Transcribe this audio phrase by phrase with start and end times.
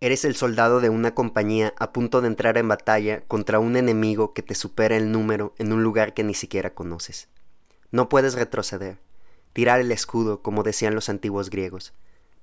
[0.00, 4.32] Eres el soldado de una compañía a punto de entrar en batalla contra un enemigo
[4.32, 7.26] que te supera el número en un lugar que ni siquiera conoces.
[7.90, 8.98] No puedes retroceder,
[9.52, 11.94] tirar el escudo como decían los antiguos griegos.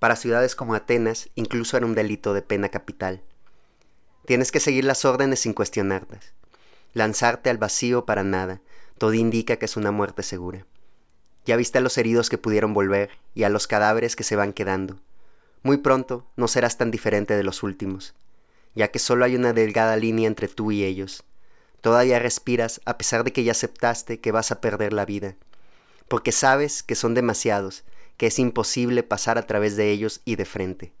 [0.00, 3.22] Para ciudades como Atenas incluso era un delito de pena capital.
[4.26, 6.32] Tienes que seguir las órdenes sin cuestionarlas.
[6.92, 8.62] Lanzarte al vacío para nada,
[8.98, 10.66] todo indica que es una muerte segura.
[11.46, 14.52] Ya viste a los heridos que pudieron volver y a los cadáveres que se van
[14.52, 14.98] quedando
[15.64, 18.14] muy pronto no serás tan diferente de los últimos,
[18.74, 21.24] ya que solo hay una delgada línea entre tú y ellos.
[21.80, 25.36] Todavía respiras a pesar de que ya aceptaste que vas a perder la vida,
[26.06, 27.82] porque sabes que son demasiados,
[28.18, 30.92] que es imposible pasar a través de ellos y de frente.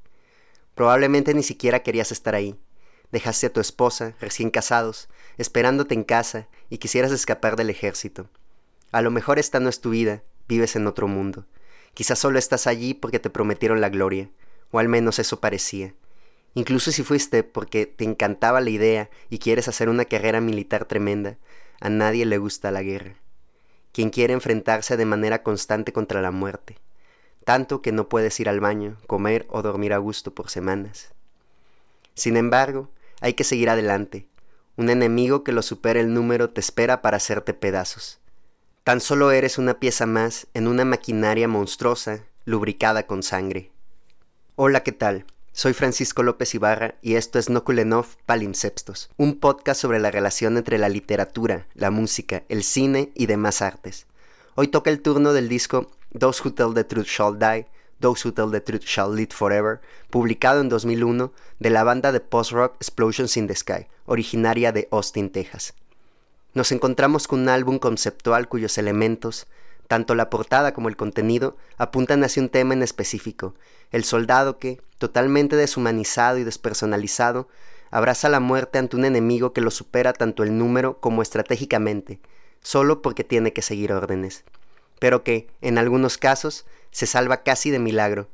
[0.74, 2.58] Probablemente ni siquiera querías estar ahí.
[3.12, 8.30] Dejaste a tu esposa, recién casados, esperándote en casa y quisieras escapar del ejército.
[8.92, 11.44] A lo mejor esta no es tu vida, vives en otro mundo.
[11.92, 14.30] Quizás solo estás allí porque te prometieron la gloria,
[14.70, 15.94] o al menos eso parecía.
[16.54, 21.36] Incluso si fuiste porque te encantaba la idea y quieres hacer una carrera militar tremenda,
[21.80, 23.16] a nadie le gusta la guerra.
[23.92, 26.78] Quien quiere enfrentarse de manera constante contra la muerte,
[27.44, 31.12] tanto que no puedes ir al baño, comer o dormir a gusto por semanas.
[32.14, 34.28] Sin embargo, hay que seguir adelante.
[34.76, 38.20] Un enemigo que lo supere el número te espera para hacerte pedazos.
[38.84, 43.73] Tan solo eres una pieza más en una maquinaria monstruosa, lubricada con sangre.
[44.56, 45.24] Hola, ¿qué tal?
[45.52, 50.78] Soy Francisco López Ibarra y esto es Nokulenov Palimpsestos, un podcast sobre la relación entre
[50.78, 54.06] la literatura, la música, el cine y demás artes.
[54.54, 57.66] Hoy toca el turno del disco Those Who Tell the Truth Shall Die,
[57.98, 62.20] Those Who Tell the Truth Shall Live Forever, publicado en 2001 de la banda de
[62.20, 65.74] post-rock Explosions in the Sky, originaria de Austin, Texas.
[66.52, 69.48] Nos encontramos con un álbum conceptual cuyos elementos,
[69.88, 73.54] tanto la portada como el contenido apuntan hacia un tema en específico,
[73.90, 77.48] el soldado que, totalmente deshumanizado y despersonalizado,
[77.90, 82.20] abraza la muerte ante un enemigo que lo supera tanto el número como estratégicamente,
[82.60, 84.44] solo porque tiene que seguir órdenes,
[84.98, 88.28] pero que, en algunos casos, se salva casi de milagro.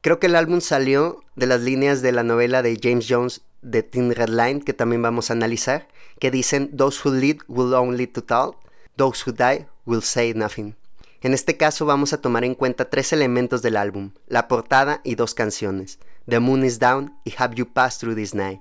[0.00, 3.82] Creo que el álbum salió de las líneas de la novela de James Jones de
[3.82, 5.88] Thin Red Line, que también vamos a analizar,
[6.18, 8.56] que dicen Those who lead will only to tell,
[8.96, 10.74] those who die will say nothing.
[11.22, 15.16] En este caso vamos a tomar en cuenta tres elementos del álbum, la portada y
[15.16, 18.60] dos canciones, The Moon is Down y Have You Passed Through This Night.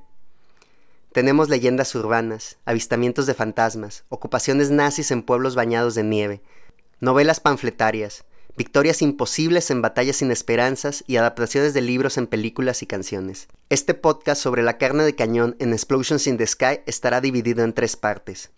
[1.13, 6.41] Tenemos leyendas urbanas, avistamientos de fantasmas, ocupaciones nazis en pueblos bañados de nieve,
[6.99, 8.25] novelas panfletarias,
[8.57, 13.47] victorias imposibles en batallas sin esperanzas y adaptaciones de libros en películas y canciones.
[13.69, 17.73] Este podcast sobre la carne de cañón en Explosions in the Sky estará dividido en
[17.73, 18.51] tres partes.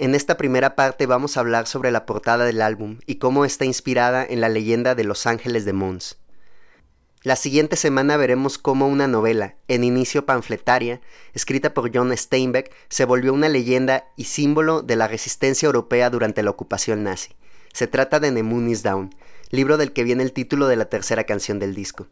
[0.00, 3.66] En esta primera parte vamos a hablar sobre la portada del álbum y cómo está
[3.66, 6.16] inspirada en la leyenda de Los Ángeles de Mons.
[7.22, 11.02] La siguiente semana veremos cómo una novela, en inicio panfletaria,
[11.34, 16.42] escrita por John Steinbeck, se volvió una leyenda y símbolo de la resistencia europea durante
[16.42, 17.34] la ocupación nazi.
[17.74, 19.14] Se trata de The Moon is Down,
[19.50, 22.06] libro del que viene el título de la tercera canción del disco.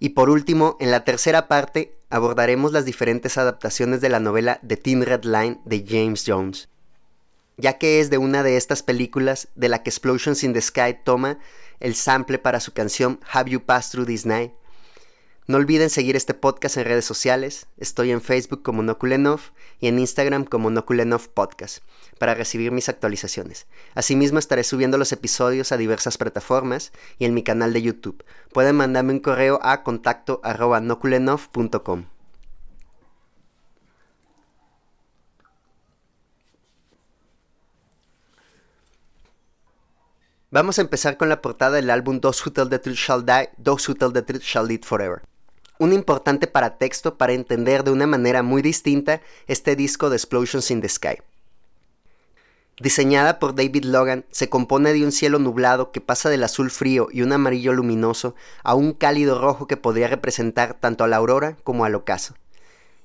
[0.00, 4.78] Y por último, en la tercera parte abordaremos las diferentes adaptaciones de la novela The
[4.78, 6.70] Thin Red Line de James Jones,
[7.58, 10.96] ya que es de una de estas películas de la que Explosions in the Sky
[11.04, 11.38] toma
[11.80, 14.52] el sample para su canción Have You Passed Through This Night,
[15.50, 17.66] no olviden seguir este podcast en redes sociales.
[17.76, 19.40] Estoy en Facebook como Nokulenov
[19.80, 21.78] y en Instagram como Nokulenov Podcast
[22.20, 23.66] para recibir mis actualizaciones.
[23.96, 28.24] Asimismo estaré subiendo los episodios a diversas plataformas y en mi canal de YouTube.
[28.52, 30.40] Pueden mandarme un correo a contacto.
[40.52, 43.50] Vamos a empezar con la portada del álbum Those Who Tell the Truth Shall Die,
[43.60, 45.22] Those Who Tell the Truth Shall Live Forever
[45.80, 50.82] un importante paratexto para entender de una manera muy distinta este disco de Explosions in
[50.82, 51.16] the Sky.
[52.78, 57.08] Diseñada por David Logan, se compone de un cielo nublado que pasa del azul frío
[57.10, 61.56] y un amarillo luminoso a un cálido rojo que podría representar tanto a la aurora
[61.64, 62.34] como al ocaso.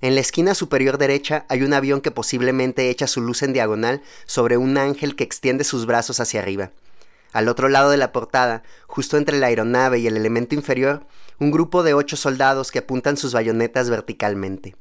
[0.01, 4.01] En la esquina superior derecha hay un avión que posiblemente echa su luz en diagonal
[4.25, 6.71] sobre un ángel que extiende sus brazos hacia arriba.
[7.31, 11.05] Al otro lado de la portada, justo entre la aeronave y el elemento inferior,
[11.39, 14.75] un grupo de ocho soldados que apuntan sus bayonetas verticalmente.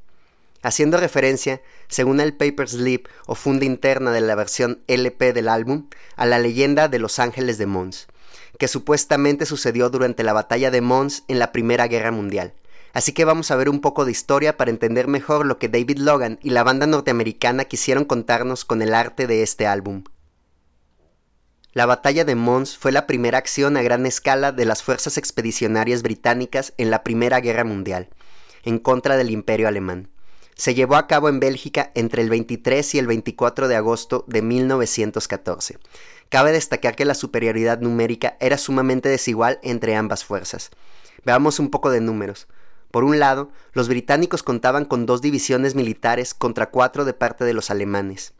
[0.61, 5.89] Haciendo referencia, según el paper slip o funda interna de la versión LP del álbum,
[6.15, 8.07] a la leyenda de los ángeles de Mons,
[8.57, 12.53] que supuestamente sucedió durante la batalla de Mons en la Primera Guerra Mundial.
[12.93, 15.97] Así que vamos a ver un poco de historia para entender mejor lo que David
[15.97, 20.05] Logan y la banda norteamericana quisieron contarnos con el arte de este álbum.
[21.75, 26.03] La batalla de Mons fue la primera acción a gran escala de las fuerzas expedicionarias
[26.03, 28.07] británicas en la Primera Guerra Mundial,
[28.63, 30.07] en contra del Imperio Alemán.
[30.55, 34.41] Se llevó a cabo en Bélgica entre el 23 y el 24 de agosto de
[34.41, 35.77] 1914.
[36.29, 40.69] Cabe destacar que la superioridad numérica era sumamente desigual entre ambas fuerzas.
[41.25, 42.47] Veamos un poco de números.
[42.89, 47.51] Por un lado, los británicos contaban con dos divisiones militares contra cuatro de parte de
[47.51, 48.33] los alemanes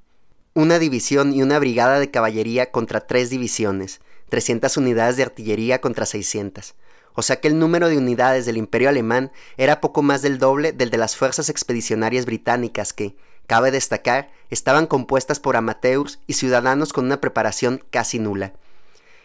[0.57, 3.99] una división y una brigada de caballería contra tres divisiones,
[4.29, 6.75] 300 unidades de artillería contra 600.
[7.13, 10.71] O sea que el número de unidades del imperio alemán era poco más del doble
[10.71, 13.17] del de las fuerzas expedicionarias británicas que,
[13.47, 18.53] cabe destacar, estaban compuestas por amateurs y ciudadanos con una preparación casi nula.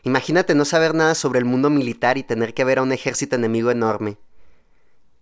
[0.03, 3.37] Imagínate no saber nada sobre el mundo militar y tener que ver a un ejército
[3.37, 4.19] enemigo enorme.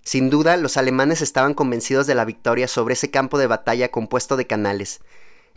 [0.04, 4.38] Sin duda, los alemanes estaban convencidos de la victoria sobre ese campo de batalla compuesto
[4.38, 5.00] de canales,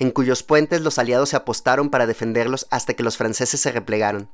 [0.01, 4.30] en cuyos puentes los aliados se apostaron para defenderlos hasta que los franceses se replegaron.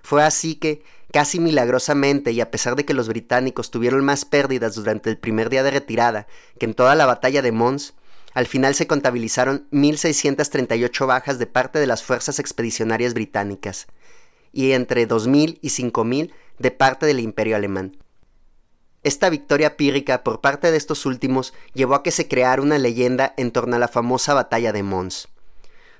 [0.00, 4.76] Fue así que, casi milagrosamente y a pesar de que los británicos tuvieron más pérdidas
[4.76, 7.94] durante el primer día de retirada que en toda la batalla de Mons,
[8.32, 13.88] al final se contabilizaron 1.638 bajas de parte de las fuerzas expedicionarias británicas
[14.52, 17.96] y entre 2.000 y 5.000 de parte del imperio alemán.
[19.04, 23.34] Esta victoria pírrica por parte de estos últimos llevó a que se creara una leyenda
[23.36, 25.28] en torno a la famosa batalla de Mons.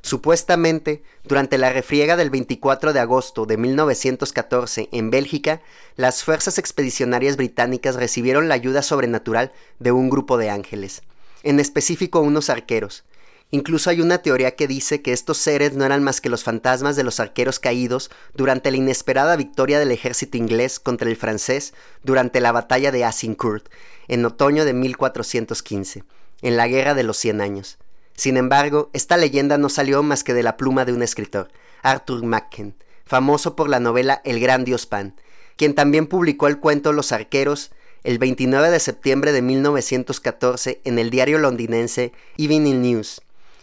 [0.03, 5.63] Supuestamente, durante la refriega del 24 de agosto de 1914 en Bélgica,
[5.97, 11.03] las fuerzas expedicionarias británicas recibieron la ayuda sobrenatural de un grupo de ángeles,
[11.45, 13.05] en específico unos arqueros,
[13.55, 16.97] Incluso hay una teoría que dice que estos seres no eran más que los fantasmas
[16.97, 22.41] de los arqueros caídos durante la inesperada victoria del ejército inglés contra el francés durante
[22.41, 23.69] la batalla de Azincourt
[24.09, 26.03] en otoño de 1415,
[26.41, 27.77] en la Guerra de los Cien Años.
[28.15, 31.51] Sin embargo, esta leyenda no salió más que de la pluma de un escritor,
[31.83, 32.75] Arthur Machen,
[33.05, 35.15] famoso por la novela El Gran Dios Pan,
[35.57, 37.71] quien también publicó el cuento Los Arqueros
[38.03, 43.21] el 29 de septiembre de 1914 en el diario londinense Evening News,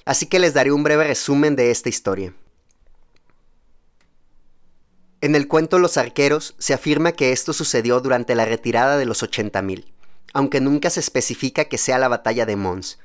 [0.10, 2.34] así que les daré un breve resumen de esta historia.
[5.22, 9.22] En el cuento Los Arqueros se afirma que esto sucedió durante la retirada de los
[9.22, 9.86] 80.000,
[10.34, 12.98] aunque nunca se especifica que sea la batalla de Mons.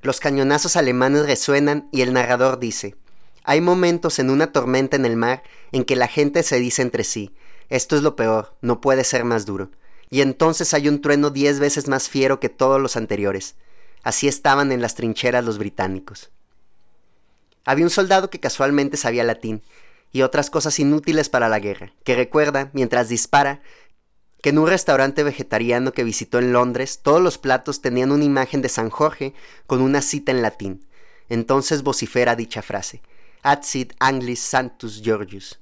[0.00, 2.96] Los cañonazos alemanes resuenan y el narrador dice,
[3.44, 7.04] hay momentos en una tormenta en el mar en que la gente se dice entre
[7.04, 7.34] sí,
[7.68, 9.70] esto es lo peor, no puede ser más duro.
[10.08, 13.54] Y entonces hay un trueno diez veces más fiero que todos los anteriores.
[14.02, 16.30] Así estaban en las trincheras los británicos.
[17.64, 19.62] Había un soldado que casualmente sabía latín
[20.12, 23.62] y otras cosas inútiles para la guerra, que recuerda, mientras dispara,
[24.42, 28.60] que en un restaurante vegetariano que visitó en Londres todos los platos tenían una imagen
[28.60, 29.34] de San Jorge
[29.66, 30.84] con una cita en latín.
[31.28, 33.00] Entonces vocifera dicha frase,
[33.42, 35.60] Adsit Anglis Santus Georgius,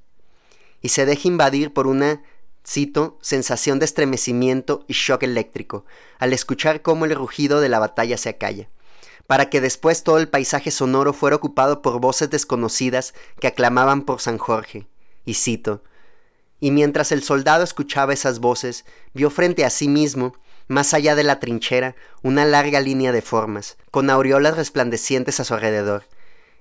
[0.80, 2.22] y se deja invadir por una
[2.66, 5.84] cito, sensación de estremecimiento y shock eléctrico,
[6.18, 8.68] al escuchar cómo el rugido de la batalla se acalla,
[9.26, 14.20] para que después todo el paisaje sonoro fuera ocupado por voces desconocidas que aclamaban por
[14.20, 14.86] San Jorge.
[15.24, 15.82] Y cito,
[16.60, 18.84] y mientras el soldado escuchaba esas voces,
[19.14, 20.34] vio frente a sí mismo,
[20.68, 25.54] más allá de la trinchera, una larga línea de formas, con aureolas resplandecientes a su
[25.54, 26.04] alrededor.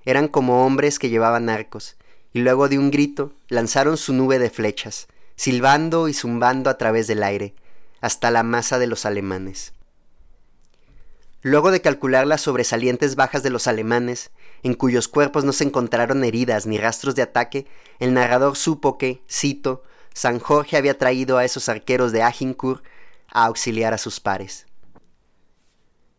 [0.04, 1.96] Eran como hombres que llevaban arcos,
[2.32, 5.06] y luego de un grito lanzaron su nube de flechas,
[5.40, 7.54] silbando y zumbando a través del aire,
[8.02, 9.72] hasta la masa de los alemanes.
[11.40, 16.24] Luego de calcular las sobresalientes bajas de los alemanes, en cuyos cuerpos no se encontraron
[16.24, 17.66] heridas ni rastros de ataque,
[18.00, 22.84] el narrador supo que, cito, San Jorge había traído a esos arqueros de Agincourt
[23.32, 24.66] a auxiliar a sus pares.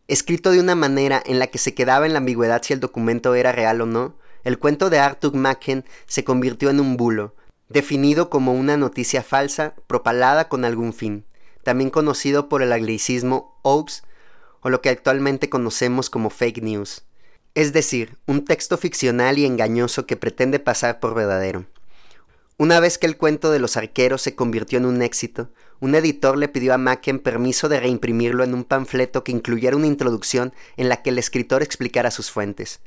[0.08, 3.36] Escrito de una manera en la que se quedaba en la ambigüedad si el documento
[3.36, 7.36] era real o no, el cuento de Arthur Machen se convirtió en un bulo,
[7.68, 11.24] definido como una noticia falsa propalada con algún fin,
[11.62, 14.02] también conocido por el anglicismo hoax
[14.60, 17.04] o lo que actualmente conocemos como fake news,
[17.54, 21.66] es decir, un texto ficcional y engañoso que pretende pasar por verdadero.
[22.58, 25.50] Una vez que el cuento de los arqueros se convirtió en un éxito,
[25.80, 29.88] un editor le pidió a Macken permiso de reimprimirlo en un panfleto que incluyera una
[29.88, 32.80] introducción en la que el escritor explicara sus fuentes.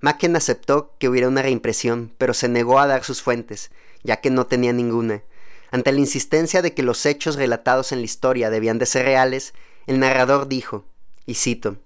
[0.00, 3.70] Macken aceptó que hubiera una reimpresión, pero se negó a dar sus fuentes,
[4.04, 5.24] ya que no tenía ninguna.
[5.72, 9.54] Ante la insistencia de que los hechos relatados en la historia debían de ser reales,
[9.86, 10.84] el narrador dijo,
[11.26, 11.78] y cito,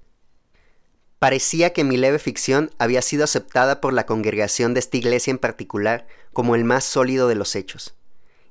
[1.19, 5.39] Parecía que mi leve ficción había sido aceptada por la congregación de esta iglesia en
[5.39, 7.95] particular como el más sólido de los hechos,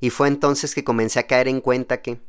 [0.01, 2.19] y fue entonces que comencé a caer en cuenta que,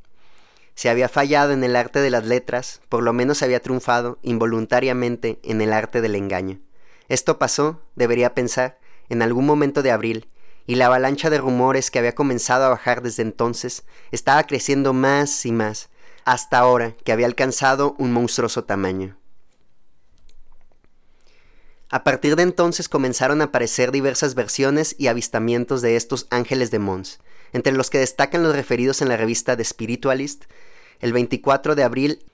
[0.77, 5.41] si había fallado en el arte de las letras, por lo menos había triunfado involuntariamente
[5.43, 6.61] en el arte del engaño.
[7.09, 8.79] Esto pasó, debería pensar,
[9.09, 10.29] en algún momento de abril,
[10.69, 15.47] y la avalancha de rumores que había comenzado a bajar desde entonces estaba creciendo más
[15.47, 15.89] y más,
[16.27, 19.17] hasta ahora que había alcanzado un monstruoso tamaño.
[21.89, 26.79] A partir de entonces comenzaron a aparecer diversas versiones y avistamientos de estos ángeles de
[26.79, 27.19] Mons,
[27.55, 30.45] entre los que destacan los referidos en la revista The Spiritualist,
[31.01, 32.27] el 24 de abril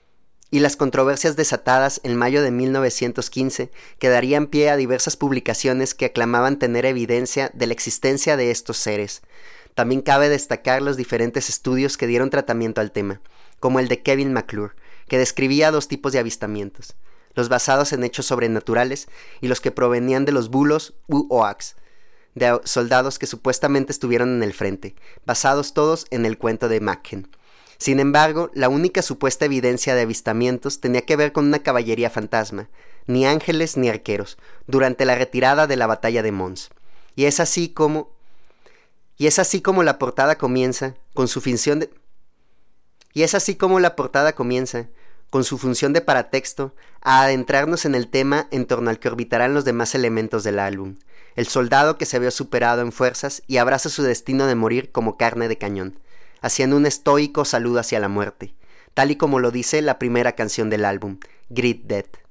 [0.55, 6.05] y las controversias desatadas en mayo de 1915 que darían pie a diversas publicaciones que
[6.05, 9.21] aclamaban tener evidencia de la existencia de estos seres.
[9.73, 13.19] También cabe destacar los diferentes estudios que dieron tratamiento al tema,
[13.59, 14.75] como el de Kevin McClure,
[15.09, 16.95] que describía dos tipos de avistamientos,
[17.33, 19.09] los basados en hechos sobrenaturales
[19.41, 21.75] y los que provenían de los bulos u oax,
[22.33, 24.95] de soldados que supuestamente estuvieron en el frente,
[25.25, 27.27] basados todos en el cuento de Macken.
[27.77, 32.69] Sin embargo, la única supuesta evidencia de avistamientos tenía que ver con una caballería fantasma,
[33.07, 36.69] ni ángeles ni arqueros, durante la retirada de la batalla de Mons.
[37.15, 38.13] Y es así como
[39.17, 41.89] y es así como la portada comienza con su función de
[43.13, 44.87] y es así como la portada comienza
[45.29, 49.53] con su función de paratexto a adentrarnos en el tema en torno al que orbitarán
[49.53, 50.97] los demás elementos del álbum.
[51.35, 55.17] El soldado que se vio superado en fuerzas y abraza su destino de morir como
[55.17, 55.97] carne de cañón
[56.45, 58.53] haciendo un estoico saludo hacia la muerte,
[58.93, 61.17] tal y como lo dice la primera canción del álbum,
[61.49, 62.24] Grit Death.